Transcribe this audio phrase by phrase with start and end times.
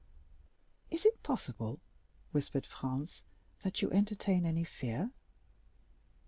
[0.89, 1.79] "Is it possible,"
[2.31, 3.23] whispered Franz,
[3.61, 5.11] "that you entertain any fear?"